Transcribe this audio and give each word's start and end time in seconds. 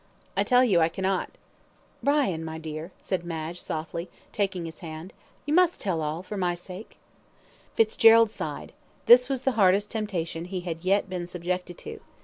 "I 0.35 0.43
tell 0.43 0.63
you 0.63 0.79
I 0.81 0.89
cannot." 0.89 1.29
"Brian, 2.01 2.43
dear," 2.59 2.91
said 3.03 3.23
Madge, 3.23 3.61
softly, 3.61 4.09
taking 4.31 4.65
his 4.65 4.79
hand, 4.79 5.13
"you 5.45 5.53
must 5.53 5.79
tell 5.79 6.01
all 6.01 6.23
for 6.23 6.37
my 6.37 6.55
sake." 6.55 6.97
Fitzgerald 7.75 8.31
sighed 8.31 8.73
this 9.05 9.29
was 9.29 9.43
the 9.43 9.51
hardest 9.61 9.91
temptation 9.91 10.45
he 10.45 10.61
had 10.61 10.83
yet 10.83 11.07
been 11.07 11.27
subjected 11.27 11.77
to. 11.85 11.99